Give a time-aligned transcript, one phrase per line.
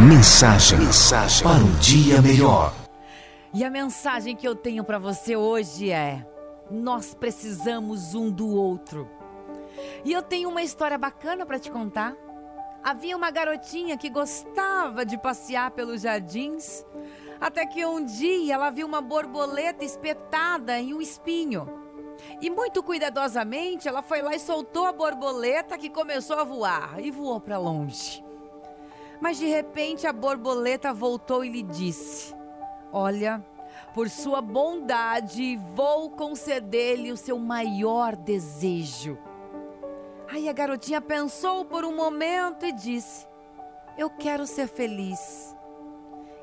[0.00, 2.74] Mensagem, mensagem para um dia melhor.
[3.54, 6.26] E a mensagem que eu tenho para você hoje é:
[6.68, 9.08] nós precisamos um do outro.
[10.04, 12.12] E eu tenho uma história bacana para te contar.
[12.82, 16.84] Havia uma garotinha que gostava de passear pelos jardins,
[17.40, 21.68] até que um dia ela viu uma borboleta espetada em um espinho.
[22.40, 27.12] E muito cuidadosamente ela foi lá e soltou a borboleta que começou a voar e
[27.12, 28.23] voou para longe.
[29.20, 32.34] Mas de repente a borboleta voltou e lhe disse:
[32.92, 33.44] Olha,
[33.94, 39.18] por sua bondade, vou conceder-lhe o seu maior desejo.
[40.28, 43.26] Aí a garotinha pensou por um momento e disse:
[43.96, 45.54] Eu quero ser feliz.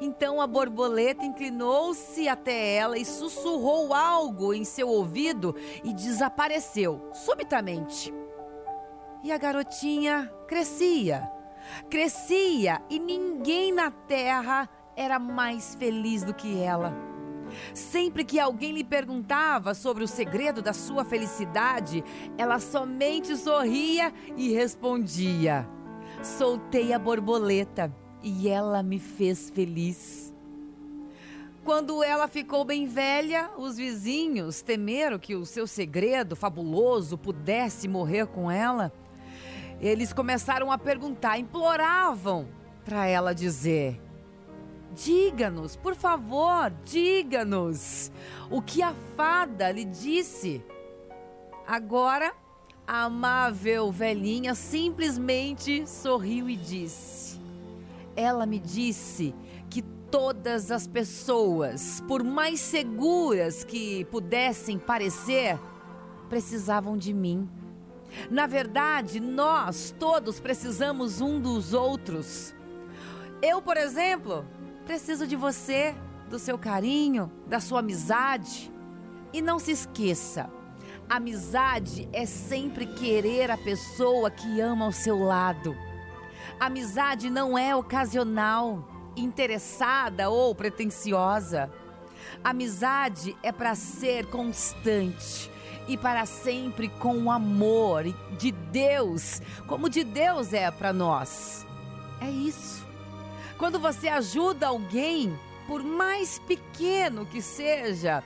[0.00, 8.14] Então a borboleta inclinou-se até ela e sussurrou algo em seu ouvido e desapareceu subitamente.
[9.24, 11.28] E a garotinha crescia
[11.90, 16.92] Crescia e ninguém na terra era mais feliz do que ela.
[17.72, 22.04] Sempre que alguém lhe perguntava sobre o segredo da sua felicidade,
[22.36, 25.68] ela somente sorria e respondia:
[26.22, 30.34] Soltei a borboleta e ela me fez feliz.
[31.64, 38.26] Quando ela ficou bem velha, os vizinhos temeram que o seu segredo fabuloso pudesse morrer
[38.26, 38.92] com ela
[39.80, 42.48] eles começaram a perguntar, imploravam
[42.84, 44.00] para ela dizer:
[44.94, 48.10] Diga-nos, por favor, diga-nos
[48.50, 50.64] o que a fada lhe disse.
[51.66, 52.34] Agora,
[52.86, 57.38] a amável velhinha simplesmente sorriu e disse:
[58.16, 59.34] Ela me disse
[59.70, 65.58] que todas as pessoas, por mais seguras que pudessem parecer,
[66.28, 67.48] precisavam de mim
[68.30, 72.54] na verdade, nós todos precisamos um dos outros.
[73.42, 74.44] Eu, por exemplo,
[74.84, 75.94] preciso de você,
[76.28, 78.72] do seu carinho, da sua amizade.
[79.32, 80.50] E não se esqueça,
[81.08, 85.76] amizade é sempre querer a pessoa que ama ao seu lado.
[86.58, 91.70] Amizade não é ocasional, interessada ou pretensiosa.
[92.42, 95.50] Amizade é para ser constante
[95.88, 98.04] e para sempre com o amor
[98.36, 101.66] de Deus, como de Deus é para nós.
[102.20, 102.86] É isso.
[103.56, 108.22] Quando você ajuda alguém, por mais pequeno que seja,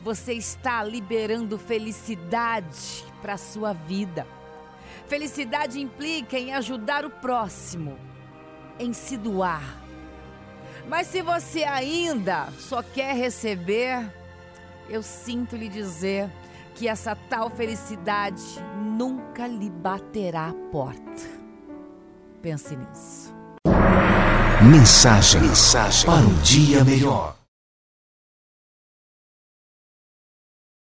[0.00, 4.26] você está liberando felicidade para a sua vida.
[5.06, 7.98] Felicidade implica em ajudar o próximo,
[8.78, 9.82] em se doar.
[10.88, 14.12] Mas se você ainda só quer receber,
[14.88, 16.30] eu sinto lhe dizer
[16.82, 18.42] que essa tal felicidade
[18.76, 21.22] nunca lhe baterá a porta.
[22.42, 23.32] Pense nisso.
[24.68, 27.41] Mensagem, mensagem para um dia melhor.